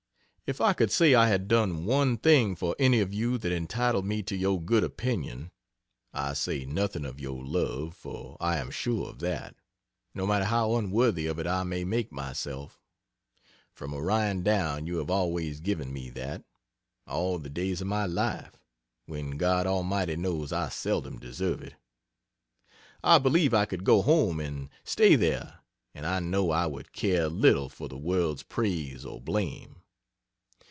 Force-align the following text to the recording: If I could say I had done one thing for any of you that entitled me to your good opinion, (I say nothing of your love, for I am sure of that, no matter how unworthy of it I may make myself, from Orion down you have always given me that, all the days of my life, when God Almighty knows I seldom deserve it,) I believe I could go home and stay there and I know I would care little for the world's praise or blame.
If 0.51 0.59
I 0.59 0.73
could 0.73 0.91
say 0.91 1.15
I 1.15 1.29
had 1.29 1.47
done 1.47 1.85
one 1.85 2.17
thing 2.17 2.57
for 2.57 2.75
any 2.77 2.99
of 2.99 3.13
you 3.13 3.37
that 3.37 3.53
entitled 3.53 4.05
me 4.05 4.21
to 4.23 4.35
your 4.35 4.61
good 4.61 4.83
opinion, 4.83 5.49
(I 6.13 6.33
say 6.33 6.65
nothing 6.65 7.05
of 7.05 7.21
your 7.21 7.41
love, 7.45 7.95
for 7.95 8.35
I 8.41 8.57
am 8.57 8.69
sure 8.69 9.09
of 9.09 9.19
that, 9.19 9.55
no 10.13 10.27
matter 10.27 10.43
how 10.43 10.75
unworthy 10.75 11.25
of 11.27 11.39
it 11.39 11.47
I 11.47 11.63
may 11.63 11.85
make 11.85 12.11
myself, 12.11 12.81
from 13.71 13.93
Orion 13.93 14.43
down 14.43 14.85
you 14.85 14.97
have 14.97 15.09
always 15.09 15.61
given 15.61 15.93
me 15.93 16.09
that, 16.09 16.43
all 17.07 17.39
the 17.39 17.49
days 17.49 17.79
of 17.79 17.87
my 17.87 18.05
life, 18.05 18.57
when 19.05 19.37
God 19.37 19.65
Almighty 19.65 20.17
knows 20.17 20.51
I 20.51 20.67
seldom 20.67 21.17
deserve 21.17 21.61
it,) 21.61 21.75
I 23.01 23.19
believe 23.19 23.53
I 23.53 23.63
could 23.63 23.85
go 23.85 24.01
home 24.01 24.41
and 24.41 24.67
stay 24.83 25.15
there 25.15 25.59
and 25.95 26.05
I 26.05 26.19
know 26.19 26.49
I 26.49 26.65
would 26.65 26.91
care 26.91 27.29
little 27.29 27.69
for 27.69 27.87
the 27.87 27.97
world's 27.97 28.43
praise 28.43 29.05
or 29.05 29.21
blame. 29.21 29.77